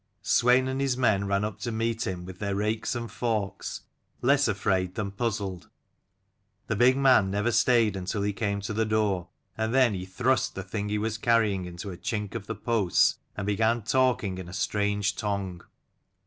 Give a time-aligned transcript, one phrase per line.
[0.23, 3.81] Swein and his men ran up to meet him with their rakes and forks,
[4.19, 5.69] less afraid than puzzled.
[6.65, 10.55] The big man never stayed until he came to the door, and then he thrust
[10.55, 14.49] the thing he was carrying into a chink of the posts, and began talking in
[14.49, 15.61] a strange tongue.